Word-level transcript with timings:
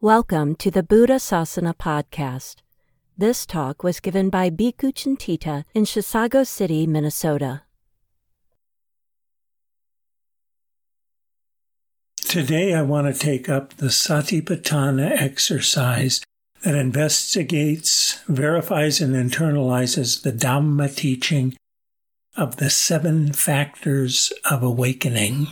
Welcome 0.00 0.56
to 0.56 0.70
the 0.72 0.82
Buddha 0.82 1.20
Sasana 1.20 1.76
podcast. 1.76 2.56
This 3.16 3.46
talk 3.46 3.84
was 3.84 4.00
given 4.00 4.30
by 4.30 4.50
Bhikkhu 4.50 4.92
Cintita 4.94 5.64
in 5.74 5.84
Chisago 5.84 6.44
City, 6.44 6.88
Minnesota. 6.88 7.67
Today, 12.28 12.74
I 12.74 12.82
want 12.82 13.06
to 13.06 13.18
take 13.18 13.48
up 13.48 13.72
the 13.78 13.86
Satipatthana 13.86 15.18
exercise 15.18 16.20
that 16.62 16.74
investigates, 16.74 18.20
verifies, 18.28 19.00
and 19.00 19.14
internalizes 19.14 20.20
the 20.20 20.30
Dhamma 20.30 20.94
teaching 20.94 21.56
of 22.36 22.56
the 22.56 22.68
seven 22.68 23.32
factors 23.32 24.30
of 24.50 24.62
awakening. 24.62 25.46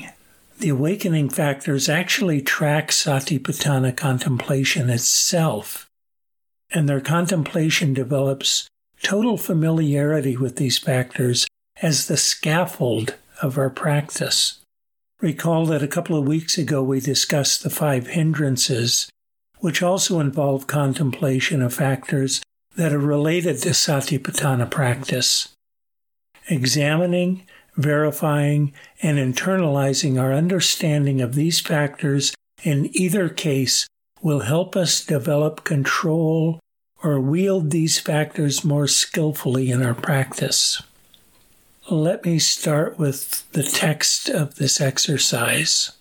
The 0.58 0.68
awakening 0.68 1.30
factors 1.30 1.88
actually 1.88 2.42
track 2.42 2.90
Satipatthana 2.90 3.96
contemplation 3.96 4.90
itself, 4.90 5.88
and 6.70 6.86
their 6.86 7.00
contemplation 7.00 7.94
develops 7.94 8.68
total 9.02 9.38
familiarity 9.38 10.36
with 10.36 10.56
these 10.56 10.76
factors 10.76 11.46
as 11.80 12.06
the 12.06 12.18
scaffold 12.18 13.14
of 13.40 13.56
our 13.56 13.70
practice. 13.70 14.58
Recall 15.20 15.66
that 15.66 15.82
a 15.82 15.88
couple 15.88 16.18
of 16.18 16.26
weeks 16.26 16.58
ago 16.58 16.82
we 16.82 17.00
discussed 17.00 17.62
the 17.62 17.70
five 17.70 18.08
hindrances, 18.08 19.08
which 19.58 19.82
also 19.82 20.20
involve 20.20 20.66
contemplation 20.66 21.62
of 21.62 21.74
factors 21.74 22.42
that 22.76 22.92
are 22.92 22.98
related 22.98 23.58
to 23.58 23.70
Satipatthana 23.70 24.70
practice. 24.70 25.48
Examining 26.48 27.46
verifying, 27.76 28.72
and 29.02 29.18
internalizing 29.18 30.20
our 30.20 30.32
understanding 30.32 31.20
of 31.20 31.34
these 31.34 31.60
factors 31.60 32.34
in 32.62 32.90
either 32.92 33.28
case 33.28 33.86
will 34.22 34.40
help 34.40 34.74
us 34.74 35.04
develop 35.04 35.62
control 35.64 36.58
or 37.02 37.20
wield 37.20 37.70
these 37.70 37.98
factors 37.98 38.64
more 38.64 38.88
skillfully 38.88 39.70
in 39.70 39.82
our 39.82 39.94
practice. 39.94 40.82
Let 41.88 42.24
me 42.24 42.40
start 42.40 42.98
with 42.98 43.48
the 43.52 43.62
text 43.62 44.28
of 44.28 44.56
this 44.56 44.80
exercise. 44.80 45.92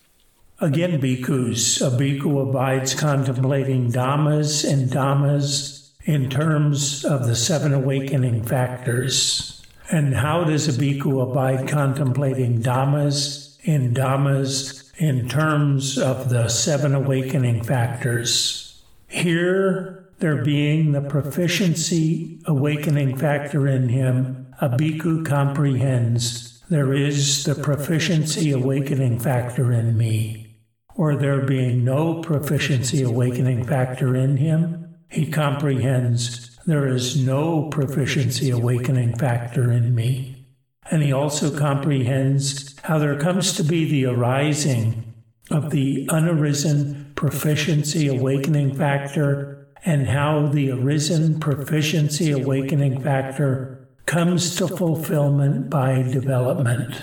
Again, 0.59 0.99
bhikkhus, 0.99 1.79
a 1.79 1.95
bhikkhu 1.95 2.49
abides 2.49 2.95
contemplating 2.95 3.91
dhammas 3.91 4.67
and 4.67 4.89
dhammas 4.89 5.91
in 6.05 6.31
terms 6.31 7.05
of 7.05 7.27
the 7.27 7.35
seven 7.35 7.71
awakening 7.71 8.41
factors. 8.45 9.63
And 9.91 10.15
how 10.15 10.43
does 10.45 10.67
a 10.67 10.71
bhikkhu 10.71 11.21
abide 11.21 11.67
contemplating 11.67 12.63
dhammas 12.63 13.59
in 13.63 13.93
dhammas 13.93 14.91
in 14.97 15.29
terms 15.29 15.99
of 15.99 16.29
the 16.29 16.47
seven 16.47 16.95
awakening 16.95 17.63
factors? 17.63 18.81
Here, 19.07 20.09
there 20.17 20.43
being 20.43 20.93
the 20.93 21.01
proficiency 21.01 22.39
awakening 22.45 23.17
factor 23.17 23.67
in 23.67 23.89
him, 23.89 24.44
a 24.61 24.69
bhikkhu 24.69 25.25
comprehends 25.25 26.61
there 26.69 26.93
is 26.93 27.43
the 27.43 27.55
proficiency 27.55 28.51
awakening 28.51 29.19
factor 29.19 29.71
in 29.71 29.97
me. 29.97 30.57
Or 30.95 31.15
there 31.15 31.41
being 31.41 31.83
no 31.83 32.21
proficiency 32.21 33.03
awakening 33.03 33.65
factor 33.65 34.15
in 34.15 34.37
him, 34.37 34.95
he 35.09 35.29
comprehends 35.29 36.57
there 36.65 36.87
is 36.87 37.21
no 37.21 37.69
proficiency 37.69 38.49
awakening 38.49 39.17
factor 39.17 39.71
in 39.71 39.93
me. 39.93 40.47
And 40.89 41.03
he 41.03 41.11
also 41.11 41.55
comprehends 41.55 42.79
how 42.83 42.97
there 42.97 43.19
comes 43.19 43.53
to 43.53 43.63
be 43.63 43.85
the 43.85 44.05
arising 44.05 45.13
of 45.51 45.69
the 45.69 46.07
unarisen 46.07 47.13
proficiency 47.15 48.07
awakening 48.07 48.75
factor 48.75 49.67
and 49.85 50.07
how 50.07 50.47
the 50.47 50.71
arisen 50.71 51.39
proficiency 51.39 52.31
awakening 52.31 53.01
factor 53.01 53.84
comes 54.05 54.55
to 54.55 54.67
fulfillment 54.67 55.69
by 55.69 56.01
development. 56.01 57.01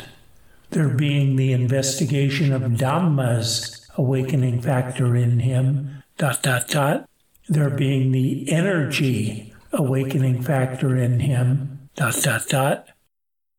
There 0.70 0.88
being 0.88 1.36
the 1.36 1.52
investigation 1.52 2.52
of 2.52 2.62
Dhamma's 2.62 3.86
awakening 3.96 4.62
factor 4.62 5.16
in 5.16 5.40
him, 5.40 6.02
dot, 6.16 6.42
dot, 6.42 6.68
dot. 6.68 7.08
There 7.48 7.70
being 7.70 8.12
the 8.12 8.50
energy 8.50 9.52
awakening 9.72 10.42
factor 10.42 10.96
in 10.96 11.20
him, 11.20 11.88
dot, 11.96 12.14
dot, 12.22 12.46
dot. 12.48 12.88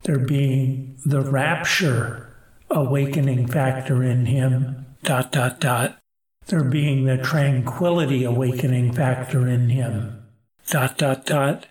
There 0.03 0.19
being 0.19 0.97
the 1.05 1.21
rapture 1.21 2.35
awakening 2.69 3.47
factor 3.47 4.03
in 4.03 4.25
him, 4.25 4.85
dot, 5.03 5.31
dot, 5.31 5.59
dot. 5.59 5.99
There 6.47 6.63
being 6.63 7.05
the 7.05 7.17
tranquility 7.17 8.23
awakening 8.23 8.93
factor 8.93 9.47
in 9.47 9.69
him, 9.69 10.23
dot, 10.67 10.97
dot, 10.97 11.25
dot. 11.25 11.67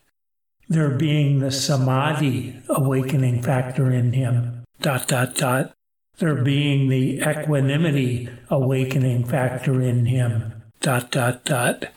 There 0.72 0.88
being 0.88 1.40
the 1.40 1.50
samadhi 1.50 2.56
awakening 2.70 3.42
factor 3.42 3.92
in 3.92 4.14
him, 4.14 4.64
dot, 4.80 5.06
dot, 5.06 5.34
dot. 5.34 5.74
There 6.16 6.42
being 6.42 6.88
the 6.88 7.18
equanimity 7.20 8.30
awakening 8.48 9.26
factor 9.26 9.82
in 9.82 10.06
him, 10.06 10.62
dot, 10.80 11.10
dot, 11.10 11.44
dot. 11.44 11.88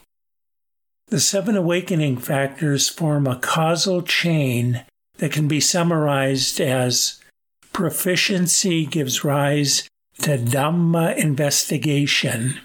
The 1.07 1.21
seven 1.21 1.55
awakening 1.55 2.17
factors 2.17 2.89
form 2.89 3.27
a 3.27 3.37
causal 3.37 4.01
chain 4.01 4.83
that 5.19 5.31
can 5.31 5.47
be 5.47 5.61
summarized 5.61 6.59
as 6.59 7.21
proficiency 7.71 8.85
gives 8.85 9.23
rise 9.23 9.87
to 10.23 10.37
Dhamma 10.37 11.15
investigation. 11.15 12.59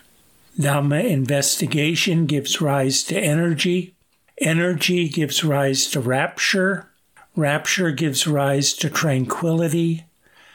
Dhamma 0.59 1.04
investigation 1.04 2.26
gives 2.26 2.60
rise 2.60 3.04
to 3.04 3.16
energy. 3.16 3.94
Energy 4.41 5.09
gives 5.09 5.45
rise 5.45 5.87
to 5.89 6.01
rapture. 6.01 6.89
Rapture 7.37 7.91
gives 7.93 8.27
rise 8.27 8.73
to 8.73 8.89
tranquility. 8.89 10.06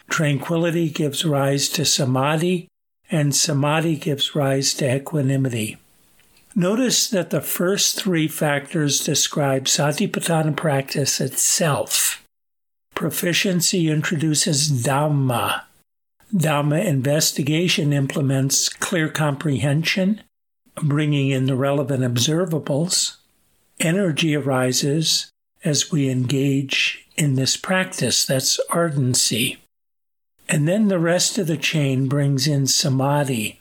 Tranquility 0.10 0.90
gives 0.90 1.24
rise 1.24 1.70
to 1.70 1.86
samadhi. 1.86 2.68
And 3.12 3.36
samadhi 3.36 3.96
gives 3.98 4.36
rise 4.36 4.74
to 4.76 4.96
equanimity. 4.96 5.78
Notice 6.56 7.10
that 7.10 7.30
the 7.30 7.42
first 7.42 8.02
three 8.02 8.28
factors 8.28 9.02
describe 9.02 9.66
Satipatthana 9.66 10.56
practice 10.56 11.22
itself. 11.22 12.26
Proficiency 12.96 13.90
introduces 13.90 14.72
Dhamma. 14.72 15.64
Dhamma 16.34 16.84
investigation 16.84 17.94
implements 17.94 18.70
clear 18.70 19.10
comprehension, 19.10 20.22
bringing 20.82 21.30
in 21.30 21.46
the 21.46 21.56
relevant 21.56 22.04
observables. 22.04 23.18
Energy 23.80 24.36
arises 24.36 25.32
as 25.64 25.92
we 25.92 26.10
engage 26.10 27.08
in 27.18 27.36
this 27.36 27.58
practice. 27.58 28.26
That's 28.26 28.60
ardency. 28.70 29.58
And 30.48 30.68
then 30.68 30.88
the 30.88 31.00
rest 31.00 31.38
of 31.38 31.48
the 31.48 31.58
chain 31.58 32.08
brings 32.08 32.48
in 32.48 32.68
samadhi, 32.68 33.60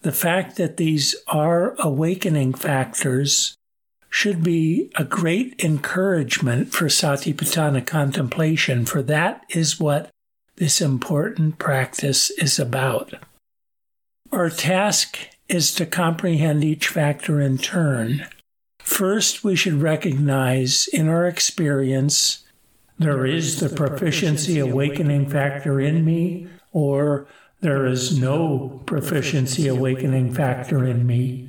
the 0.00 0.12
fact 0.12 0.56
that 0.56 0.76
these 0.76 1.14
are 1.28 1.74
awakening 1.78 2.54
factors 2.54 3.54
should 4.10 4.42
be 4.42 4.90
a 4.96 5.04
great 5.04 5.62
encouragement 5.62 6.72
for 6.72 6.86
Satipatthana 6.86 7.86
contemplation, 7.86 8.84
for 8.84 9.02
that 9.02 9.44
is 9.50 9.78
what 9.78 10.08
this 10.56 10.80
important 10.80 11.58
practice 11.58 12.30
is 12.30 12.58
about. 12.58 13.14
Our 14.32 14.50
task 14.50 15.18
is 15.48 15.74
to 15.76 15.86
comprehend 15.86 16.64
each 16.64 16.88
factor 16.88 17.40
in 17.40 17.58
turn. 17.58 18.26
First, 18.98 19.44
we 19.44 19.54
should 19.54 19.74
recognize 19.74 20.88
in 20.88 21.08
our 21.08 21.24
experience 21.24 22.42
there 22.98 23.24
is 23.24 23.60
the 23.60 23.68
proficiency 23.68 24.58
awakening 24.58 25.28
factor 25.30 25.80
in 25.80 26.04
me, 26.04 26.48
or 26.72 27.28
there 27.60 27.86
is 27.86 28.18
no 28.18 28.82
proficiency 28.86 29.68
awakening 29.68 30.34
factor 30.34 30.84
in 30.84 31.06
me. 31.06 31.48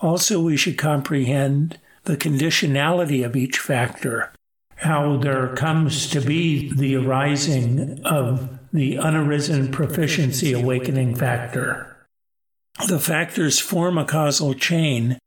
Also, 0.00 0.40
we 0.40 0.56
should 0.56 0.78
comprehend 0.78 1.78
the 2.04 2.16
conditionality 2.16 3.22
of 3.22 3.36
each 3.36 3.58
factor, 3.58 4.32
how 4.76 5.18
there 5.18 5.54
comes 5.56 6.08
to 6.08 6.22
be 6.22 6.72
the 6.72 6.96
arising 6.96 8.00
of 8.06 8.48
the 8.72 8.94
unarisen 8.94 9.70
proficiency 9.70 10.54
awakening 10.54 11.14
factor. 11.14 11.98
The 12.86 12.98
factors 12.98 13.58
form 13.58 13.98
a 13.98 14.06
causal 14.06 14.54
chain, 14.54 15.17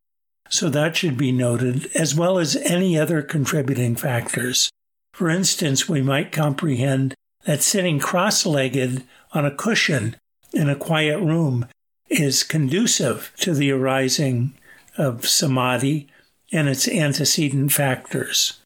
so 0.52 0.70
that 0.70 0.98
should 0.98 1.18
be 1.18 1.32
noted, 1.32 1.90
as 1.96 2.14
well 2.14 2.38
as 2.38 2.58
any 2.58 3.00
other 3.00 3.22
contributing 3.22 3.96
factors. 3.96 4.70
For 5.14 5.30
instance, 5.30 5.88
we 5.88 6.02
might 6.02 6.32
comprehend 6.32 7.16
that 7.46 7.64
sitting 7.64 8.00
cross 8.00 8.46
legged 8.46 9.04
on 9.32 9.46
a 9.46 9.56
cushion 9.56 10.18
in 10.54 10.70
a 10.70 10.76
quiet 10.76 11.20
room 11.20 11.66
is 12.10 12.44
conducive 12.44 13.32
to 13.38 13.54
the 13.54 13.72
arising 13.72 14.54
of 14.98 15.26
samadhi 15.26 16.10
and 16.52 16.68
its 16.68 16.86
antecedent 16.86 17.72
factors. 17.72 18.60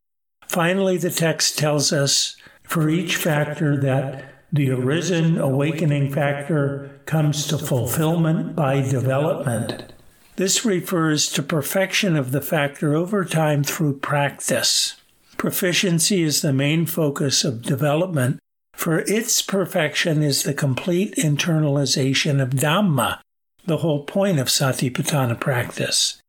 Finally, 0.48 0.98
the 0.98 1.12
text 1.12 1.58
tells 1.60 1.94
us 1.94 2.36
for 2.64 2.90
each 2.90 3.16
factor 3.16 3.78
that 3.78 4.26
the 4.52 4.72
arisen 4.72 5.38
awakening 5.38 6.12
factor 6.12 7.00
comes 7.06 7.46
to 7.46 7.60
fulfillment 7.60 8.56
by 8.56 8.82
development. 8.82 9.94
This 10.38 10.66
refers 10.66 11.30
to 11.32 11.44
perfection 11.44 12.16
of 12.16 12.32
the 12.32 12.42
factor 12.42 12.94
over 12.94 13.24
time 13.24 13.64
through 13.64 14.00
practice. 14.00 14.96
Proficiency 15.38 16.24
is 16.24 16.42
the 16.42 16.52
main 16.52 16.86
focus 16.86 17.46
of 17.46 17.62
development, 17.62 18.40
for 18.74 19.00
its 19.00 19.42
perfection 19.42 20.22
is 20.22 20.44
the 20.44 20.54
complete 20.54 21.16
internalization 21.16 22.42
of 22.42 22.50
Dhamma, 22.50 23.20
the 23.66 23.78
whole 23.78 24.04
point 24.04 24.40
of 24.40 24.48
Satipatthana 24.48 25.40
practice. 25.40 26.22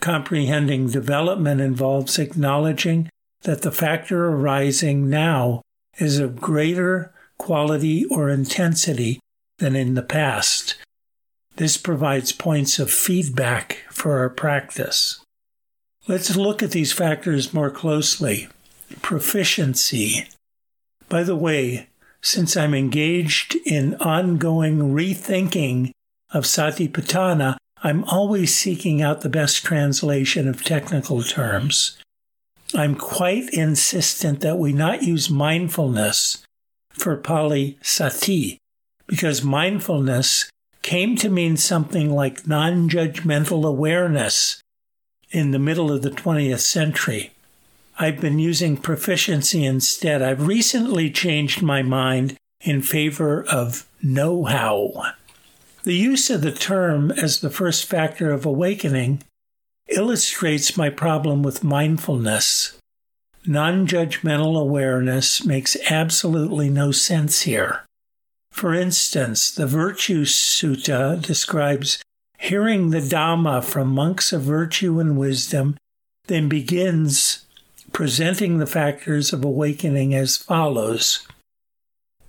Comprehending 0.00 0.88
development 0.88 1.60
involves 1.60 2.18
acknowledging 2.18 3.08
that 3.42 3.62
the 3.62 3.72
factor 3.72 4.26
arising 4.26 5.10
now 5.10 5.62
is 5.98 6.20
of 6.20 6.40
greater 6.40 7.12
quality 7.38 8.04
or 8.04 8.28
intensity 8.28 9.18
than 9.58 9.74
in 9.74 9.94
the 9.94 10.02
past. 10.02 10.76
This 11.58 11.76
provides 11.76 12.30
points 12.30 12.78
of 12.78 12.88
feedback 12.88 13.84
for 13.90 14.18
our 14.18 14.28
practice. 14.28 15.20
Let's 16.06 16.36
look 16.36 16.62
at 16.62 16.70
these 16.70 16.92
factors 16.92 17.52
more 17.52 17.68
closely. 17.68 18.46
Proficiency. 19.02 20.28
By 21.08 21.24
the 21.24 21.34
way, 21.34 21.88
since 22.22 22.56
I'm 22.56 22.74
engaged 22.74 23.56
in 23.66 23.96
ongoing 23.96 24.94
rethinking 24.94 25.90
of 26.30 26.44
Satipatthana, 26.44 27.56
I'm 27.82 28.04
always 28.04 28.54
seeking 28.54 29.02
out 29.02 29.22
the 29.22 29.28
best 29.28 29.64
translation 29.64 30.46
of 30.46 30.62
technical 30.62 31.24
terms. 31.24 31.98
I'm 32.72 32.94
quite 32.94 33.52
insistent 33.52 34.42
that 34.42 34.58
we 34.58 34.72
not 34.72 35.02
use 35.02 35.28
mindfulness 35.28 36.44
for 36.90 37.16
Pali 37.16 37.78
Sati, 37.82 38.58
because 39.08 39.42
mindfulness 39.42 40.48
came 40.88 41.16
to 41.16 41.28
mean 41.28 41.54
something 41.54 42.10
like 42.10 42.46
non 42.46 42.88
judgmental 42.88 43.68
awareness 43.68 44.62
in 45.30 45.50
the 45.50 45.58
middle 45.58 45.92
of 45.92 46.00
the 46.00 46.10
20th 46.10 46.60
century. 46.60 47.30
I've 47.98 48.22
been 48.22 48.38
using 48.38 48.78
proficiency 48.78 49.66
instead. 49.66 50.22
I've 50.22 50.46
recently 50.46 51.10
changed 51.10 51.60
my 51.60 51.82
mind 51.82 52.38
in 52.62 52.80
favor 52.80 53.44
of 53.44 53.86
know 54.02 54.44
how. 54.44 55.12
The 55.84 55.92
use 55.92 56.30
of 56.30 56.40
the 56.40 56.52
term 56.52 57.10
as 57.10 57.40
the 57.40 57.50
first 57.50 57.84
factor 57.84 58.32
of 58.32 58.46
awakening 58.46 59.22
illustrates 59.88 60.74
my 60.74 60.88
problem 60.88 61.42
with 61.42 61.62
mindfulness. 61.62 62.78
Non 63.46 63.86
judgmental 63.86 64.58
awareness 64.58 65.44
makes 65.44 65.76
absolutely 65.90 66.70
no 66.70 66.92
sense 66.92 67.42
here. 67.42 67.84
For 68.58 68.74
instance, 68.74 69.52
the 69.52 69.68
Virtue 69.68 70.24
Sutta 70.24 71.22
describes 71.22 72.02
hearing 72.40 72.90
the 72.90 72.98
Dhamma 72.98 73.62
from 73.62 73.86
monks 73.86 74.32
of 74.32 74.42
virtue 74.42 74.98
and 74.98 75.16
wisdom, 75.16 75.76
then 76.26 76.48
begins 76.48 77.46
presenting 77.92 78.58
the 78.58 78.66
factors 78.66 79.32
of 79.32 79.44
awakening 79.44 80.12
as 80.12 80.36
follows. 80.36 81.24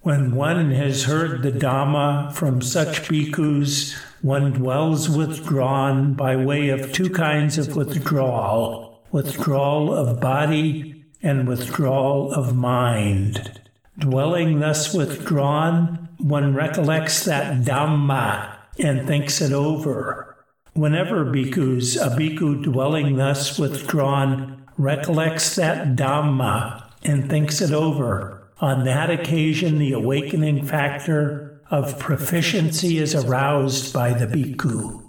When 0.02 0.36
one 0.36 0.70
has 0.70 1.06
heard 1.06 1.42
the 1.42 1.52
Dhamma 1.52 2.32
from 2.36 2.62
such 2.62 3.10
bhikkhus, 3.10 3.98
one 4.22 4.52
dwells 4.54 5.10
withdrawn 5.10 6.14
by 6.14 6.36
way 6.36 6.70
of 6.70 6.94
two 6.94 7.10
kinds 7.10 7.58
of 7.58 7.76
withdrawal 7.76 9.02
withdrawal 9.10 9.92
of 9.92 10.20
body 10.20 11.06
and 11.24 11.48
withdrawal 11.48 12.32
of 12.32 12.56
mind. 12.56 13.60
Dwelling 13.98 14.60
thus 14.60 14.94
withdrawn, 14.94 16.09
one 16.20 16.54
recollects 16.54 17.26
that 17.26 17.64
Dhamma 17.64 18.56
and 18.78 19.08
thinks 19.08 19.42
it 19.42 19.52
over. 19.52 20.38
Whenever 20.74 21.26
bhikkhus, 21.26 21.98
a 21.98 22.16
bhikkhu 22.16 22.64
dwelling 22.64 23.16
thus 23.16 23.58
withdrawn, 23.58 24.64
recollects 24.78 25.56
that 25.56 25.96
Dhamma 25.96 26.84
and 27.04 27.30
thinks 27.30 27.62
it 27.62 27.72
over, 27.72 28.40
on 28.60 28.84
that 28.84 29.10
occasion, 29.10 29.78
the 29.78 29.94
awakening 29.94 30.66
factor 30.66 31.62
of 31.72 31.98
proficiency 31.98 32.98
is 32.98 33.16
aroused 33.16 33.94
by 33.94 34.12
the 34.12 34.28
bhikkhu. 34.28 35.02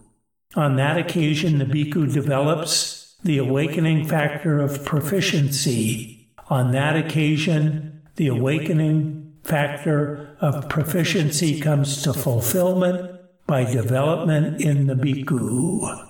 On 0.55 0.77
that 0.77 0.97
occasion, 0.97 1.59
the 1.59 1.65
bhikkhu 1.65 2.13
develops 2.13 3.17
the 3.25 3.39
awakening 3.39 4.07
factor 4.07 4.61
of 4.61 4.85
proficiency. 4.85 6.29
On 6.49 6.71
that 6.73 6.97
occasion, 6.97 8.03
the 8.17 8.29
awakening 8.29 9.20
factor 9.43 10.37
of 10.41 10.69
proficiency 10.69 11.61
comes 11.61 12.03
to 12.03 12.13
fulfillment 12.13 13.21
by 13.47 13.65
development 13.65 14.61
in 14.61 14.87
the 14.87 14.95
bhikkhu. 14.95 16.07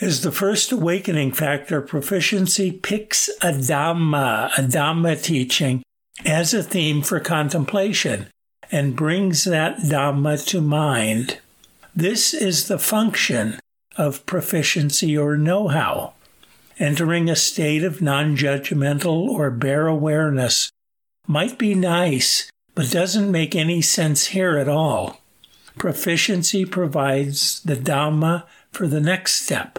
As 0.00 0.22
the 0.22 0.30
first 0.30 0.70
awakening 0.70 1.32
factor, 1.32 1.80
proficiency 1.80 2.70
picks 2.70 3.28
a 3.40 3.52
Dhamma, 3.52 4.50
a 4.56 4.62
Dhamma 4.62 5.20
teaching, 5.20 5.82
as 6.24 6.54
a 6.54 6.62
theme 6.62 7.02
for 7.02 7.20
contemplation 7.20 8.28
and 8.70 8.96
brings 8.96 9.44
that 9.44 9.78
Dhamma 9.78 10.46
to 10.48 10.60
mind. 10.60 11.38
This 11.94 12.34
is 12.34 12.68
the 12.68 12.78
function 12.78 13.58
of 13.96 14.24
proficiency 14.26 15.16
or 15.16 15.36
know 15.36 15.68
how. 15.68 16.14
Entering 16.78 17.28
a 17.28 17.34
state 17.34 17.82
of 17.82 18.00
non 18.00 18.36
judgmental 18.36 19.28
or 19.28 19.50
bare 19.50 19.88
awareness 19.88 20.70
might 21.28 21.58
be 21.58 21.74
nice, 21.74 22.50
but 22.74 22.90
doesn't 22.90 23.30
make 23.30 23.54
any 23.54 23.82
sense 23.82 24.28
here 24.28 24.56
at 24.56 24.68
all. 24.68 25.20
Proficiency 25.76 26.64
provides 26.64 27.60
the 27.62 27.76
Dhamma 27.76 28.44
for 28.72 28.88
the 28.88 29.00
next 29.00 29.42
step. 29.42 29.78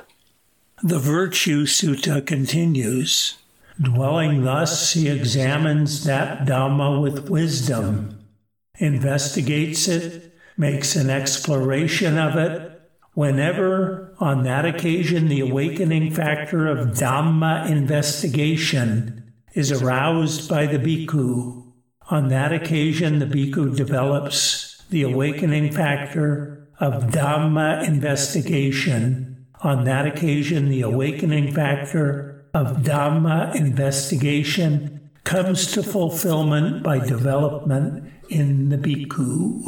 The 0.84 1.00
Virtue 1.00 1.66
Sutta 1.66 2.25
continues. 2.25 3.40
Dwelling 3.81 4.44
thus, 4.44 4.94
he 4.94 5.10
examines 5.10 6.06
that 6.06 6.46
Dhamma 6.46 7.01
with 7.01 7.30
wisdom, 7.30 8.19
investigates 8.78 9.88
it, 9.88 10.34
makes 10.56 10.96
an 10.96 11.10
exploration 11.10 12.18
of 12.18 12.36
it. 12.36 12.79
Whenever, 13.13 14.13
on 14.20 14.44
that 14.44 14.65
occasion, 14.65 15.27
the 15.27 15.39
awakening 15.41 16.12
factor 16.12 16.68
of 16.68 16.89
Dhamma 16.89 17.68
investigation 17.70 19.18
is 19.53 19.72
aroused 19.72 20.50
by 20.50 20.65
the 20.65 20.79
bhikkhu, 20.79 21.70
on 22.10 22.29
that 22.29 22.51
occasion, 22.51 23.20
the 23.20 23.25
bhikkhu 23.27 23.75
develops 23.75 24.82
the 24.89 25.03
awakening 25.03 25.72
factor 25.72 26.68
of 26.79 27.03
Dhamma 27.12 27.86
investigation. 27.86 29.46
On 29.62 29.84
that 29.84 30.08
occasion, 30.08 30.70
the 30.70 30.82
awakening 30.82 31.53
factor 31.53 32.46
of 32.53 32.77
Dhamma 32.77 33.53
investigation 33.53 35.12
comes 35.24 35.72
to 35.74 35.84
fulfillment 35.84 36.82
by 36.82 36.98
development 36.98 38.12
in 38.29 38.70
the 38.70 38.77
bhikkhu. 38.77 39.63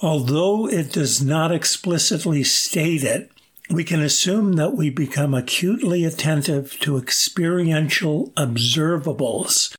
Although 0.00 0.66
it 0.66 0.92
does 0.92 1.22
not 1.22 1.52
explicitly 1.52 2.42
state 2.42 3.04
it, 3.04 3.30
we 3.70 3.84
can 3.84 4.00
assume 4.00 4.54
that 4.54 4.74
we 4.74 4.90
become 4.90 5.34
acutely 5.34 6.04
attentive 6.04 6.78
to 6.80 6.98
experiential 6.98 8.30
observables 8.36 9.74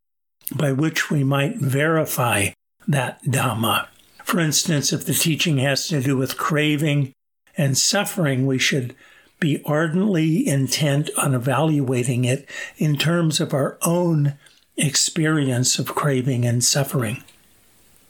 by 0.55 0.71
which 0.71 1.09
we 1.09 1.23
might 1.23 1.57
verify 1.57 2.49
that 2.87 3.23
Dhamma. 3.23 3.87
For 4.23 4.39
instance, 4.39 4.91
if 4.91 5.05
the 5.05 5.13
teaching 5.13 5.57
has 5.59 5.87
to 5.89 6.01
do 6.01 6.17
with 6.17 6.37
craving 6.37 7.13
and 7.57 7.77
suffering, 7.77 8.45
we 8.45 8.57
should 8.57 8.95
be 9.39 9.61
ardently 9.65 10.47
intent 10.47 11.09
on 11.17 11.35
evaluating 11.35 12.25
it 12.25 12.49
in 12.77 12.97
terms 12.97 13.39
of 13.39 13.53
our 13.53 13.77
own 13.83 14.33
experience 14.77 15.77
of 15.77 15.93
craving 15.93 16.45
and 16.45 16.63
suffering. 16.63 17.23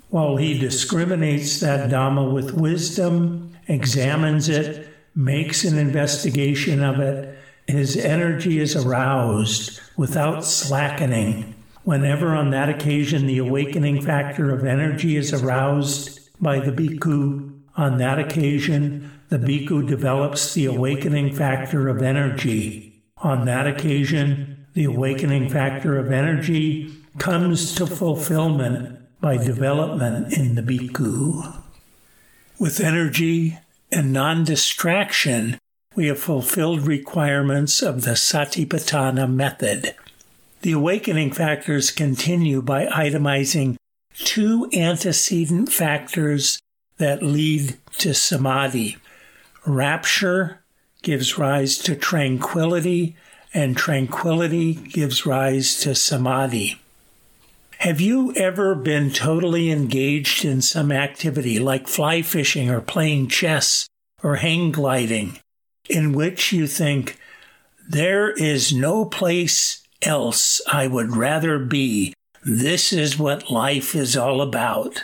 While 0.09 0.37
he 0.37 0.57
discriminates 0.57 1.59
that 1.59 1.89
Dhamma 1.89 2.31
with 2.31 2.53
wisdom, 2.53 3.57
examines 3.67 4.47
it, 4.47 4.94
makes 5.15 5.63
an 5.63 5.77
investigation 5.77 6.83
of 6.83 6.99
it, 6.99 7.37
his 7.67 7.97
energy 7.97 8.59
is 8.59 8.75
aroused 8.75 9.79
without 9.97 10.43
slackening. 10.43 11.55
Whenever 11.83 12.35
on 12.35 12.51
that 12.51 12.69
occasion 12.69 13.25
the 13.25 13.37
awakening 13.37 14.01
factor 14.01 14.51
of 14.51 14.65
energy 14.65 15.15
is 15.15 15.33
aroused 15.33 16.19
by 16.41 16.59
the 16.59 16.71
bhikkhu, 16.71 17.59
on 17.77 17.97
that 17.97 18.19
occasion 18.19 19.11
the 19.29 19.37
bhikkhu 19.37 19.87
develops 19.87 20.53
the 20.53 20.65
awakening 20.65 21.33
factor 21.33 21.89
of 21.89 22.01
energy. 22.01 23.01
On 23.17 23.45
that 23.45 23.65
occasion, 23.65 24.67
the 24.73 24.83
awakening 24.83 25.49
factor 25.49 25.97
of 25.97 26.11
energy 26.11 26.93
comes 27.17 27.73
to 27.75 27.87
fulfillment 27.87 28.99
by 29.21 29.37
development 29.37 30.33
in 30.33 30.55
the 30.55 30.61
bhikkhu. 30.61 31.61
With 32.59 32.79
energy 32.79 33.57
and 33.95 34.11
non 34.11 34.43
distraction, 34.43 35.57
we 35.95 36.07
have 36.07 36.19
fulfilled 36.19 36.85
requirements 36.85 37.81
of 37.81 38.01
the 38.01 38.11
Satipatthana 38.11 39.31
method. 39.31 39.95
The 40.61 40.73
awakening 40.73 41.31
factors 41.31 41.91
continue 41.91 42.61
by 42.61 42.87
itemizing 42.87 43.77
two 44.13 44.69
antecedent 44.73 45.71
factors 45.71 46.59
that 46.97 47.23
lead 47.23 47.77
to 47.99 48.13
samadhi. 48.13 48.97
Rapture 49.65 50.59
gives 51.01 51.37
rise 51.37 51.77
to 51.77 51.95
tranquility, 51.95 53.15
and 53.53 53.77
tranquility 53.77 54.73
gives 54.73 55.25
rise 55.25 55.79
to 55.79 55.95
samadhi. 55.95 56.81
Have 57.85 58.01
you 58.01 58.33
ever 58.35 58.73
been 58.73 59.11
totally 59.11 59.69
engaged 59.69 60.43
in 60.43 60.63
some 60.63 60.91
activity 60.91 61.59
like 61.59 61.87
fly 61.87 62.23
fishing 62.23 62.67
or 62.67 62.81
playing 62.81 63.27
chess 63.27 63.87
or 64.23 64.37
hang 64.37 64.71
gliding 64.71 65.37
in 65.87 66.11
which 66.11 66.51
you 66.51 66.65
think, 66.65 67.19
there 67.87 68.31
is 68.31 68.73
no 68.73 69.05
place 69.05 69.87
else 70.01 70.61
I 70.67 70.87
would 70.87 71.15
rather 71.15 71.59
be. 71.59 72.15
This 72.43 72.91
is 72.91 73.19
what 73.19 73.51
life 73.51 73.93
is 73.93 74.17
all 74.17 74.41
about. 74.41 75.03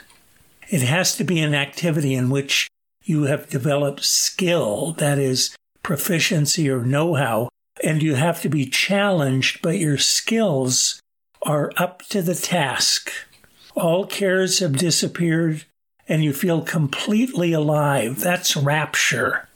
It 0.68 0.82
has 0.82 1.16
to 1.18 1.24
be 1.24 1.40
an 1.40 1.54
activity 1.54 2.16
in 2.16 2.32
which 2.32 2.68
you 3.04 3.26
have 3.26 3.48
developed 3.48 4.04
skill, 4.04 4.94
that 4.94 5.20
is, 5.20 5.56
proficiency 5.84 6.68
or 6.68 6.84
know 6.84 7.14
how, 7.14 7.50
and 7.84 8.02
you 8.02 8.16
have 8.16 8.42
to 8.42 8.50
be 8.50 8.66
challenged, 8.66 9.62
but 9.62 9.78
your 9.78 10.00
skills 10.00 11.01
are 11.44 11.72
up 11.78 12.04
to 12.10 12.22
the 12.22 12.36
task. 12.36 13.12
All 13.76 14.06
cares 14.06 14.60
have 14.60 14.78
disappeared, 14.78 15.66
and 16.08 16.24
you 16.24 16.34
feel 16.34 16.62
completely 16.62 17.54
alive. 17.54 18.20
That's 18.20 18.56
rapture. 18.56 19.48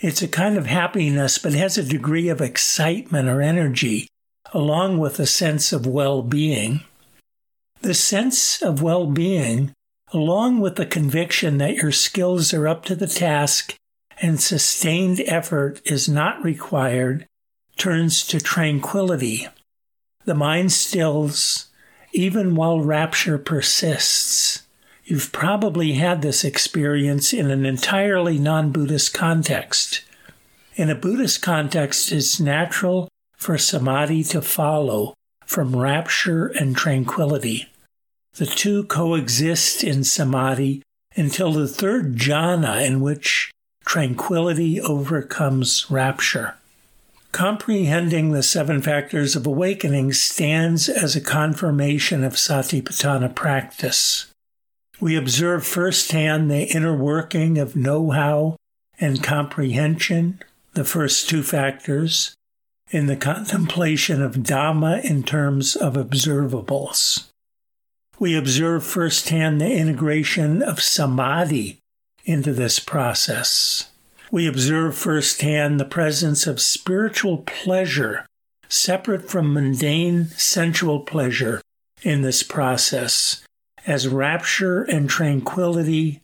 It's 0.00 0.22
a 0.22 0.28
kind 0.28 0.58
of 0.58 0.66
happiness, 0.66 1.38
but 1.38 1.54
has 1.54 1.78
a 1.78 1.82
degree 1.82 2.28
of 2.28 2.40
excitement 2.40 3.28
or 3.28 3.40
energy, 3.40 4.08
along 4.52 4.98
with 4.98 5.18
a 5.18 5.26
sense 5.26 5.72
of 5.72 5.86
well 5.86 6.20
being. 6.22 6.80
The 7.80 7.94
sense 7.94 8.60
of 8.60 8.82
well 8.82 9.06
being, 9.06 9.72
along 10.12 10.60
with 10.60 10.76
the 10.76 10.86
conviction 10.86 11.58
that 11.58 11.76
your 11.76 11.92
skills 11.92 12.52
are 12.52 12.68
up 12.68 12.84
to 12.86 12.94
the 12.94 13.06
task 13.06 13.76
and 14.20 14.40
sustained 14.40 15.20
effort 15.26 15.80
is 15.84 16.08
not 16.08 16.42
required, 16.42 17.26
turns 17.76 18.26
to 18.26 18.40
tranquility. 18.40 19.48
The 20.24 20.34
mind 20.34 20.72
stills 20.72 21.68
even 22.12 22.54
while 22.54 22.80
rapture 22.80 23.38
persists. 23.38 24.62
You've 25.04 25.32
probably 25.32 25.94
had 25.94 26.22
this 26.22 26.44
experience 26.44 27.32
in 27.34 27.50
an 27.50 27.66
entirely 27.66 28.38
non 28.38 28.70
Buddhist 28.70 29.12
context. 29.12 30.02
In 30.76 30.88
a 30.88 30.94
Buddhist 30.94 31.42
context, 31.42 32.10
it's 32.10 32.40
natural 32.40 33.08
for 33.36 33.58
samadhi 33.58 34.24
to 34.24 34.40
follow 34.40 35.14
from 35.44 35.76
rapture 35.76 36.46
and 36.46 36.74
tranquility. 36.74 37.68
The 38.36 38.46
two 38.46 38.84
coexist 38.84 39.84
in 39.84 40.04
samadhi 40.04 40.82
until 41.14 41.52
the 41.52 41.68
third 41.68 42.16
jhana, 42.16 42.84
in 42.84 43.00
which 43.00 43.50
tranquility 43.84 44.80
overcomes 44.80 45.90
rapture. 45.90 46.56
Comprehending 47.34 48.30
the 48.30 48.44
seven 48.44 48.80
factors 48.80 49.34
of 49.34 49.44
awakening 49.44 50.12
stands 50.12 50.88
as 50.88 51.16
a 51.16 51.20
confirmation 51.20 52.22
of 52.22 52.34
Satipatthana 52.34 53.34
practice. 53.34 54.26
We 55.00 55.16
observe 55.16 55.66
firsthand 55.66 56.48
the 56.48 56.62
inner 56.62 56.96
working 56.96 57.58
of 57.58 57.74
know 57.74 58.12
how 58.12 58.54
and 59.00 59.20
comprehension, 59.20 60.44
the 60.74 60.84
first 60.84 61.28
two 61.28 61.42
factors, 61.42 62.36
in 62.92 63.06
the 63.06 63.16
contemplation 63.16 64.22
of 64.22 64.36
Dhamma 64.36 65.02
in 65.02 65.24
terms 65.24 65.74
of 65.74 65.94
observables. 65.94 67.24
We 68.16 68.36
observe 68.36 68.86
firsthand 68.86 69.60
the 69.60 69.72
integration 69.72 70.62
of 70.62 70.80
samadhi 70.80 71.80
into 72.24 72.52
this 72.52 72.78
process 72.78 73.90
we 74.34 74.48
observe 74.48 74.96
firsthand 74.96 75.78
the 75.78 75.84
presence 75.84 76.44
of 76.44 76.60
spiritual 76.60 77.38
pleasure 77.38 78.26
separate 78.68 79.30
from 79.30 79.54
mundane 79.54 80.24
sensual 80.30 80.98
pleasure 80.98 81.60
in 82.02 82.22
this 82.22 82.42
process 82.42 83.46
as 83.86 84.08
rapture 84.08 84.82
and 84.82 85.08
tranquility, 85.08 86.20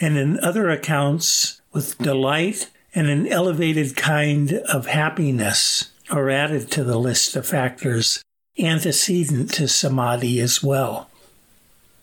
and 0.00 0.18
in 0.18 0.40
other 0.40 0.70
accounts 0.70 1.62
with 1.72 1.96
delight 1.98 2.68
and 2.96 3.06
an 3.06 3.28
elevated 3.28 3.94
kind 3.94 4.54
of 4.54 4.86
happiness 4.86 5.92
are 6.10 6.30
added 6.30 6.68
to 6.68 6.82
the 6.82 6.98
list 6.98 7.36
of 7.36 7.46
factors 7.46 8.20
antecedent 8.58 9.52
to 9.52 9.68
samadhi 9.68 10.40
as 10.40 10.64
well. 10.64 11.08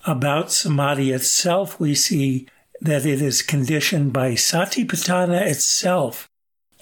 About 0.06 0.54
samadhi 0.54 1.12
itself, 1.12 1.82
we 1.82 1.96
see 1.96 2.48
that 2.82 3.06
it 3.06 3.22
is 3.22 3.42
conditioned 3.42 4.14
by 4.14 4.32
Satipatthana 4.32 5.42
itself 5.42 6.28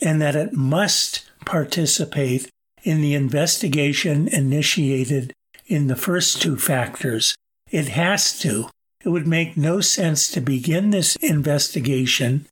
and 0.01 0.21
that 0.21 0.35
it 0.35 0.53
must 0.53 1.29
participate 1.45 2.49
in 2.83 3.01
the 3.01 3.13
investigation 3.13 4.27
initiated 4.27 5.33
in 5.67 5.87
the 5.87 5.95
first 5.95 6.41
two 6.41 6.57
factors. 6.57 7.35
It 7.71 7.89
has 7.89 8.37
to. 8.39 8.69
It 9.03 9.09
would 9.09 9.27
make 9.27 9.57
no 9.57 9.81
sense 9.81 10.29
to 10.31 10.41
begin 10.41 10.89
this 10.89 11.15
investigation 11.17 12.47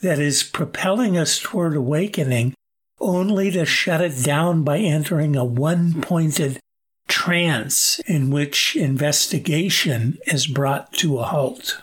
that 0.00 0.18
is 0.18 0.42
propelling 0.42 1.16
us 1.16 1.38
toward 1.38 1.76
awakening 1.76 2.54
only 3.00 3.50
to 3.50 3.64
shut 3.64 4.00
it 4.00 4.24
down 4.24 4.62
by 4.62 4.78
entering 4.78 5.36
a 5.36 5.44
one 5.44 6.00
pointed 6.00 6.58
trance 7.06 8.00
in 8.00 8.30
which 8.30 8.76
investigation 8.76 10.18
is 10.26 10.46
brought 10.46 10.92
to 10.92 11.18
a 11.18 11.24
halt. 11.24 11.82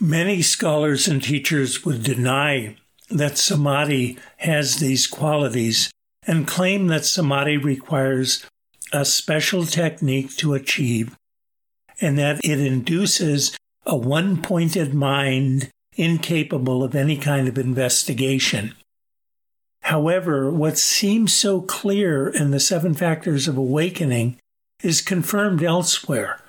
Many 0.00 0.42
scholars 0.42 1.08
and 1.08 1.20
teachers 1.20 1.84
would 1.84 2.04
deny 2.04 2.76
that 3.10 3.36
samadhi 3.36 4.16
has 4.38 4.76
these 4.76 5.08
qualities 5.08 5.90
and 6.24 6.46
claim 6.46 6.86
that 6.86 7.04
samadhi 7.04 7.56
requires 7.56 8.46
a 8.92 9.04
special 9.04 9.66
technique 9.66 10.36
to 10.36 10.54
achieve 10.54 11.16
and 12.00 12.16
that 12.16 12.40
it 12.44 12.60
induces 12.60 13.56
a 13.84 13.96
one 13.96 14.40
pointed 14.40 14.94
mind 14.94 15.70
incapable 15.96 16.84
of 16.84 16.94
any 16.94 17.16
kind 17.16 17.48
of 17.48 17.58
investigation. 17.58 18.74
However, 19.82 20.48
what 20.48 20.78
seems 20.78 21.32
so 21.32 21.60
clear 21.60 22.28
in 22.28 22.52
the 22.52 22.60
seven 22.60 22.94
factors 22.94 23.48
of 23.48 23.56
awakening 23.56 24.38
is 24.80 25.00
confirmed 25.00 25.64
elsewhere. 25.64 26.40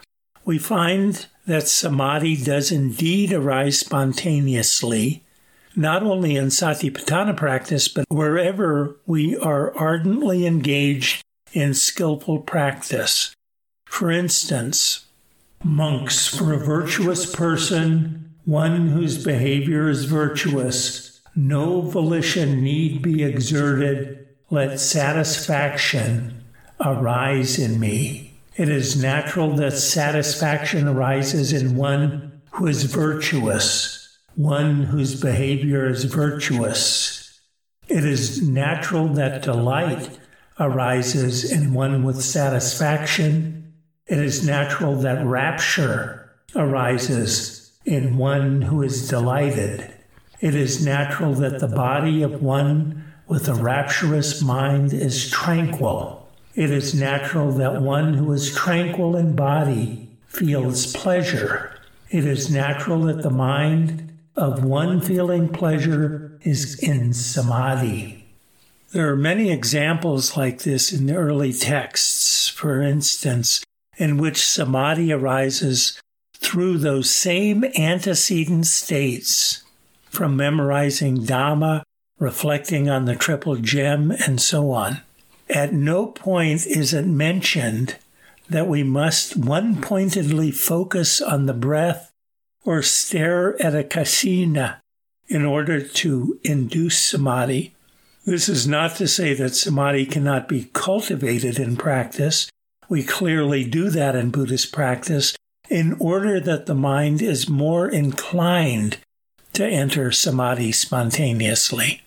We 0.45 0.59
find 0.59 1.25
that 1.49 1.67
samadhi 1.67 2.35
does 2.35 2.71
indeed 2.71 3.33
arise 3.33 3.79
spontaneously, 3.79 5.23
not 5.75 6.03
only 6.03 6.35
in 6.35 6.45
satipatthana 6.45 7.35
practice, 7.35 7.87
but 7.87 8.05
wherever 8.07 8.95
we 9.07 9.35
are 9.35 9.75
ardently 9.75 10.45
engaged 10.45 11.23
in 11.51 11.73
skillful 11.73 12.37
practice. 12.39 13.33
For 13.85 14.11
instance, 14.11 15.07
monks, 15.63 16.27
for 16.27 16.53
a 16.53 16.63
virtuous 16.63 17.35
person, 17.35 18.35
one 18.45 18.89
whose 18.89 19.23
behavior 19.23 19.89
is 19.89 20.05
virtuous, 20.05 21.19
no 21.35 21.81
volition 21.81 22.61
need 22.61 23.01
be 23.01 23.23
exerted, 23.23 24.27
let 24.51 24.79
satisfaction 24.79 26.43
arise 26.79 27.57
in 27.57 27.79
me. 27.79 28.28
It 28.59 28.67
is 28.67 29.01
natural 29.01 29.55
that 29.55 29.77
satisfaction 29.77 30.85
arises 30.85 31.53
in 31.53 31.77
one 31.77 32.41
who 32.51 32.67
is 32.67 32.83
virtuous, 32.83 34.19
one 34.35 34.83
whose 34.83 35.17
behavior 35.17 35.89
is 35.89 36.03
virtuous. 36.03 37.39
It 37.87 38.03
is 38.03 38.45
natural 38.45 39.07
that 39.13 39.43
delight 39.43 40.19
arises 40.59 41.49
in 41.49 41.73
one 41.73 42.03
with 42.03 42.21
satisfaction. 42.21 43.75
It 44.07 44.17
is 44.17 44.45
natural 44.45 44.97
that 44.97 45.25
rapture 45.25 46.29
arises 46.53 47.71
in 47.85 48.17
one 48.17 48.63
who 48.63 48.83
is 48.83 49.07
delighted. 49.07 49.89
It 50.41 50.53
is 50.53 50.85
natural 50.85 51.33
that 51.35 51.61
the 51.61 51.69
body 51.69 52.23
of 52.23 52.43
one 52.43 53.13
with 53.25 53.47
a 53.47 53.53
rapturous 53.53 54.41
mind 54.41 54.91
is 54.91 55.29
tranquil. 55.31 56.18
It 56.55 56.71
is 56.71 56.93
natural 56.93 57.51
that 57.53 57.81
one 57.81 58.15
who 58.15 58.31
is 58.33 58.53
tranquil 58.53 59.15
in 59.15 59.35
body 59.35 60.09
feels 60.27 60.93
pleasure. 60.93 61.79
It 62.09 62.25
is 62.25 62.49
natural 62.49 63.03
that 63.03 63.21
the 63.21 63.29
mind 63.29 64.17
of 64.35 64.63
one 64.63 65.01
feeling 65.01 65.49
pleasure 65.49 66.39
is 66.41 66.79
in 66.79 67.13
samadhi. 67.13 68.25
There 68.91 69.11
are 69.11 69.15
many 69.15 69.51
examples 69.51 70.35
like 70.35 70.63
this 70.63 70.91
in 70.91 71.05
the 71.05 71.15
early 71.15 71.53
texts. 71.53 72.47
For 72.47 72.81
instance, 72.81 73.63
in 73.97 74.17
which 74.17 74.43
samadhi 74.43 75.13
arises 75.13 76.01
through 76.35 76.79
those 76.79 77.09
same 77.09 77.63
antecedent 77.77 78.65
states 78.65 79.63
from 80.05 80.35
memorizing 80.35 81.19
Dhamma, 81.19 81.83
reflecting 82.17 82.89
on 82.89 83.05
the 83.05 83.15
triple 83.15 83.57
gem, 83.57 84.11
and 84.11 84.41
so 84.41 84.71
on. 84.71 85.01
At 85.49 85.73
no 85.73 86.07
point 86.07 86.67
is 86.67 86.93
it 86.93 87.05
mentioned 87.05 87.95
that 88.49 88.67
we 88.67 88.83
must 88.83 89.35
one 89.35 89.81
pointedly 89.81 90.51
focus 90.51 91.21
on 91.21 91.45
the 91.45 91.53
breath 91.53 92.11
or 92.63 92.81
stare 92.81 93.59
at 93.61 93.75
a 93.75 93.83
kasina 93.83 94.77
in 95.27 95.45
order 95.45 95.81
to 95.81 96.39
induce 96.43 96.97
samadhi. 96.97 97.75
This 98.25 98.49
is 98.49 98.67
not 98.67 98.95
to 98.97 99.07
say 99.07 99.33
that 99.33 99.55
samadhi 99.55 100.05
cannot 100.05 100.47
be 100.47 100.69
cultivated 100.73 101.57
in 101.57 101.77
practice. 101.77 102.49
We 102.87 103.03
clearly 103.03 103.63
do 103.63 103.89
that 103.89 104.15
in 104.15 104.29
Buddhist 104.31 104.71
practice 104.71 105.35
in 105.69 105.95
order 105.99 106.39
that 106.39 106.65
the 106.65 106.75
mind 106.75 107.21
is 107.21 107.49
more 107.49 107.87
inclined 107.87 108.97
to 109.53 109.67
enter 109.67 110.11
samadhi 110.11 110.71
spontaneously. 110.71 112.01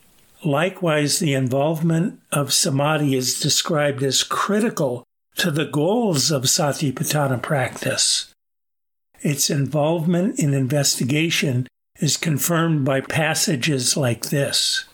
Likewise, 0.44 1.18
the 1.18 1.34
involvement 1.34 2.20
of 2.32 2.52
samadhi 2.52 3.14
is 3.14 3.38
described 3.38 4.02
as 4.02 4.24
critical 4.24 5.04
to 5.36 5.50
the 5.50 5.64
goals 5.64 6.30
of 6.30 6.44
satipatthana 6.44 7.40
practice. 7.40 8.32
Its 9.20 9.50
involvement 9.50 10.38
in 10.40 10.52
investigation 10.52 11.68
is 12.00 12.16
confirmed 12.16 12.84
by 12.84 13.00
passages 13.00 13.96
like 13.96 14.30
this. 14.30 14.84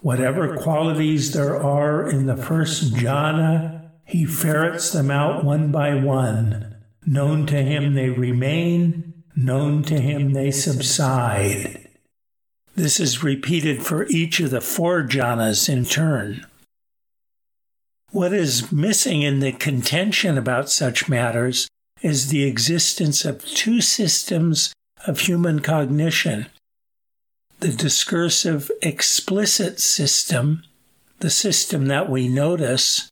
Whatever 0.00 0.56
qualities 0.56 1.32
there 1.32 1.60
are 1.60 2.08
in 2.08 2.26
the 2.26 2.36
first 2.36 2.94
jhana, 2.94 3.90
he 4.06 4.24
ferrets 4.24 4.92
them 4.92 5.10
out 5.10 5.44
one 5.44 5.70
by 5.70 5.94
one. 5.94 6.76
Known 7.04 7.46
to 7.46 7.62
him 7.62 7.94
they 7.94 8.08
remain, 8.08 9.24
known 9.36 9.82
to 9.84 10.00
him 10.00 10.32
they 10.32 10.50
subside. 10.50 11.87
This 12.78 13.00
is 13.00 13.24
repeated 13.24 13.84
for 13.84 14.06
each 14.06 14.38
of 14.38 14.50
the 14.50 14.60
four 14.60 15.02
jhanas 15.02 15.68
in 15.68 15.84
turn. 15.84 16.46
What 18.12 18.32
is 18.32 18.70
missing 18.70 19.22
in 19.22 19.40
the 19.40 19.50
contention 19.50 20.38
about 20.38 20.70
such 20.70 21.08
matters 21.08 21.66
is 22.02 22.28
the 22.28 22.44
existence 22.44 23.24
of 23.24 23.44
two 23.44 23.80
systems 23.80 24.72
of 25.08 25.18
human 25.18 25.58
cognition 25.58 26.46
the 27.58 27.70
discursive 27.70 28.70
explicit 28.80 29.80
system, 29.80 30.62
the 31.18 31.30
system 31.30 31.86
that 31.86 32.08
we 32.08 32.28
notice, 32.28 33.08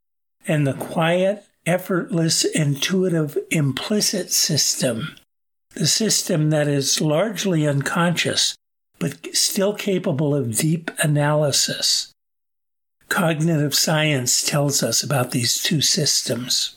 and 0.46 0.64
the 0.64 0.74
quiet, 0.74 1.44
effortless, 1.66 2.44
intuitive 2.44 3.36
implicit 3.50 4.30
system, 4.30 5.16
the 5.74 5.88
system 5.88 6.50
that 6.50 6.68
is 6.68 7.00
largely 7.00 7.66
unconscious 7.66 8.54
but 8.98 9.34
still 9.34 9.74
capable 9.74 10.34
of 10.34 10.56
deep 10.56 10.90
analysis. 11.02 12.12
Cognitive 13.08 13.74
science 13.74 14.42
tells 14.42 14.82
us 14.82 15.02
about 15.02 15.30
these 15.30 15.62
two 15.62 15.80
systems. 15.80 16.76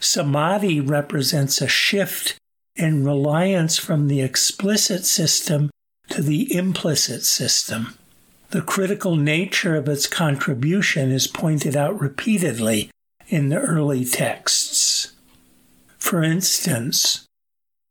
Samadhi 0.00 0.80
represents 0.80 1.60
a 1.60 1.68
shift 1.68 2.36
in 2.76 3.04
reliance 3.04 3.78
from 3.78 4.08
the 4.08 4.20
explicit 4.20 5.04
system 5.04 5.70
to 6.08 6.22
the 6.22 6.54
implicit 6.54 7.24
system. 7.24 7.94
The 8.50 8.62
critical 8.62 9.16
nature 9.16 9.76
of 9.76 9.88
its 9.88 10.06
contribution 10.06 11.10
is 11.10 11.26
pointed 11.26 11.76
out 11.76 12.00
repeatedly 12.00 12.90
in 13.28 13.48
the 13.48 13.58
early 13.58 14.04
texts. 14.04 15.12
For 15.98 16.22
instance, 16.22 17.24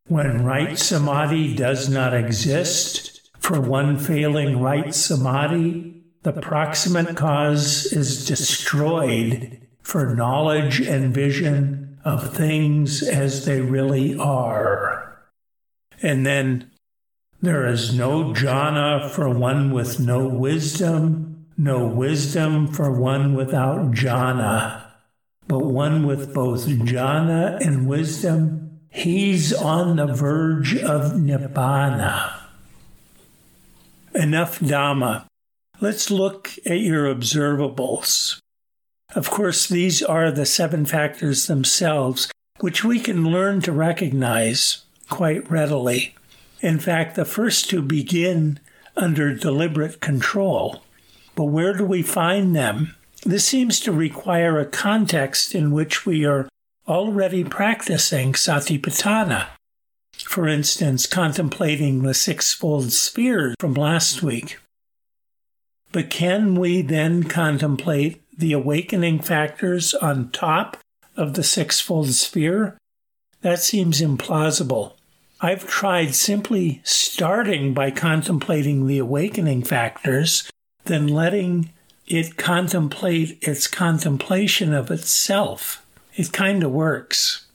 when 0.07 0.43
right 0.43 0.77
samadhi 0.77 1.55
does 1.55 1.89
not 1.89 2.13
exist, 2.13 3.12
for 3.43 3.59
one 3.59 3.97
failing 3.97 4.61
right 4.61 4.95
samadhi, 4.95 6.01
the 6.21 6.31
proximate 6.31 7.17
cause 7.17 7.91
is 7.91 8.25
destroyed 8.25 9.59
for 9.81 10.15
knowledge 10.15 10.79
and 10.79 11.13
vision 11.13 11.99
of 12.05 12.33
things 12.33 13.03
as 13.03 13.43
they 13.43 13.59
really 13.59 14.17
are. 14.17 15.19
And 16.01 16.25
then 16.25 16.71
there 17.41 17.67
is 17.67 17.93
no 17.93 18.31
jhana 18.33 19.09
for 19.09 19.29
one 19.29 19.73
with 19.73 19.99
no 19.99 20.25
wisdom, 20.25 21.47
no 21.57 21.85
wisdom 21.85 22.67
for 22.67 22.97
one 22.97 23.35
without 23.35 23.91
jhana, 23.91 24.85
but 25.49 25.65
one 25.65 26.07
with 26.07 26.33
both 26.33 26.65
jhana 26.65 27.59
and 27.59 27.89
wisdom. 27.89 28.79
He's 28.89 29.51
on 29.51 29.97
the 29.97 30.07
verge 30.07 30.77
of 30.77 31.11
nibbana. 31.11 32.42
Enough 34.15 34.59
Dhamma. 34.59 35.25
Let's 35.81 36.11
look 36.11 36.51
at 36.67 36.79
your 36.79 37.13
observables. 37.13 38.37
Of 39.15 39.31
course, 39.31 39.67
these 39.67 40.03
are 40.03 40.29
the 40.29 40.45
seven 40.45 40.85
factors 40.85 41.47
themselves, 41.47 42.31
which 42.59 42.83
we 42.83 42.99
can 42.99 43.31
learn 43.31 43.61
to 43.61 43.71
recognize 43.71 44.83
quite 45.09 45.49
readily. 45.49 46.15
In 46.61 46.79
fact, 46.79 47.15
the 47.15 47.25
first 47.25 47.71
two 47.71 47.81
begin 47.81 48.59
under 48.95 49.33
deliberate 49.33 49.99
control. 49.99 50.83
But 51.35 51.45
where 51.45 51.73
do 51.73 51.83
we 51.83 52.03
find 52.03 52.55
them? 52.55 52.95
This 53.25 53.45
seems 53.45 53.79
to 53.79 53.91
require 53.91 54.59
a 54.59 54.65
context 54.65 55.55
in 55.55 55.71
which 55.71 56.05
we 56.05 56.23
are 56.23 56.47
already 56.87 57.43
practicing 57.43 58.33
satipatthana. 58.33 59.47
For 60.17 60.47
instance, 60.47 61.05
contemplating 61.05 62.03
the 62.03 62.13
sixfold 62.13 62.91
sphere 62.91 63.55
from 63.59 63.73
last 63.73 64.23
week. 64.23 64.59
But 65.91 66.09
can 66.09 66.55
we 66.55 66.81
then 66.81 67.23
contemplate 67.23 68.21
the 68.35 68.53
awakening 68.53 69.19
factors 69.19 69.93
on 69.93 70.31
top 70.31 70.77
of 71.15 71.35
the 71.35 71.43
sixfold 71.43 72.09
sphere? 72.13 72.77
That 73.41 73.59
seems 73.59 74.01
implausible. 74.01 74.93
I've 75.39 75.67
tried 75.67 76.15
simply 76.15 76.81
starting 76.83 77.73
by 77.73 77.91
contemplating 77.91 78.87
the 78.87 78.97
awakening 78.97 79.63
factors, 79.63 80.49
then 80.85 81.07
letting 81.07 81.71
it 82.07 82.37
contemplate 82.37 83.37
its 83.41 83.67
contemplation 83.67 84.73
of 84.73 84.89
itself. 84.89 85.85
It 86.15 86.31
kind 86.31 86.63
of 86.63 86.71
works. 86.71 87.45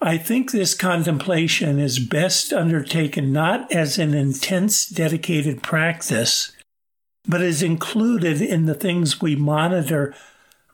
I 0.00 0.18
think 0.18 0.50
this 0.50 0.74
contemplation 0.74 1.78
is 1.78 1.98
best 1.98 2.52
undertaken 2.52 3.32
not 3.32 3.72
as 3.72 3.98
an 3.98 4.12
intense, 4.12 4.86
dedicated 4.86 5.62
practice, 5.62 6.52
but 7.26 7.40
is 7.40 7.62
included 7.62 8.42
in 8.42 8.66
the 8.66 8.74
things 8.74 9.20
we 9.20 9.36
monitor 9.36 10.14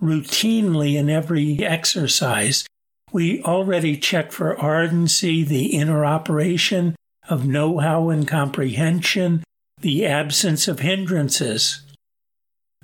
routinely 0.00 0.96
in 0.96 1.08
every 1.08 1.64
exercise. 1.64 2.66
We 3.12 3.42
already 3.42 3.96
check 3.96 4.32
for 4.32 4.58
ardency, 4.58 5.44
the 5.44 5.66
inner 5.66 6.04
operation 6.04 6.96
of 7.28 7.46
know 7.46 7.78
how 7.78 8.10
and 8.10 8.26
comprehension, 8.26 9.44
the 9.80 10.04
absence 10.04 10.66
of 10.66 10.80
hindrances. 10.80 11.82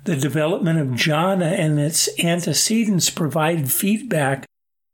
The 0.05 0.15
development 0.15 0.79
of 0.79 0.87
jhana 0.89 1.59
and 1.59 1.79
its 1.79 2.07
antecedents 2.23 3.09
provide 3.09 3.71
feedback 3.71 4.45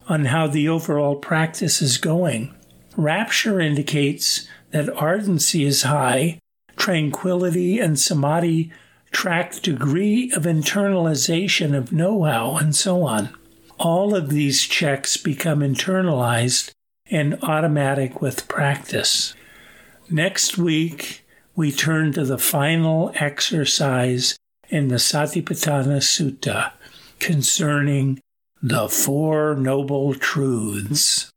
on 0.08 0.26
how 0.26 0.48
the 0.48 0.70
overall 0.70 1.15
practice 1.15 1.82
is 1.82 1.98
going. 1.98 2.54
Rapture 2.96 3.60
indicates 3.60 4.48
that 4.72 4.89
ardency 4.96 5.65
is 5.65 5.84
high 5.84 6.39
tranquility, 6.76 7.80
and 7.80 8.00
samadhi 8.00 8.72
track 9.12 9.62
degree 9.62 10.32
of 10.36 10.44
internalization 10.44 11.76
of 11.76 11.91
know 11.91 12.24
how, 12.24 12.58
and 12.58 12.76
so 12.76 13.04
on. 13.04 13.30
All 13.78 14.15
of 14.15 14.30
these 14.30 14.63
checks 14.63 15.18
become 15.18 15.60
internalized 15.60 16.72
and 17.10 17.38
automatic 17.41 18.22
with 18.22 18.48
practice. 18.48 19.34
Next 20.10 20.58
week, 20.58 21.26
we 21.56 21.72
turn 21.72 22.12
to 22.13 22.26
the 22.26 22.38
final 22.38 23.12
exercise 23.15 24.38
in 24.70 24.89
the 24.89 24.96
Satipatthana 24.96 26.02
Sutta 26.02 26.72
concerning 27.20 28.20
the 28.67 28.89
Four 28.89 29.54
Noble 29.54 30.15
Truths. 30.15 31.30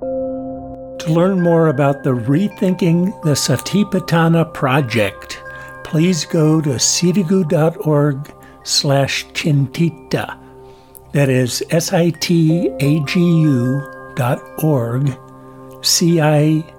To 0.00 1.04
learn 1.08 1.42
more 1.42 1.68
about 1.68 2.04
the 2.04 2.14
Rethinking 2.14 3.22
the 3.22 3.32
Satipatthana 3.32 4.54
project, 4.54 5.42
please 5.84 6.24
go 6.24 6.62
to 6.62 6.70
sitagu.org 6.70 8.34
slash 8.62 9.26
cintita. 9.34 10.38
That 11.12 11.28
is 11.28 11.62
S-I-T-A-G-U 11.68 12.72
dot 14.16 14.40
org, 14.64 15.14
C-I-N-T-I-T-A. 15.82 16.74